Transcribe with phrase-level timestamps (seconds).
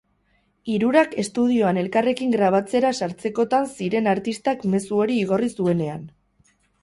[0.75, 6.09] Hirurak estudioan elkarrekin grabatzera sartzekotan ziren artistak mezu hori igorri zuenean.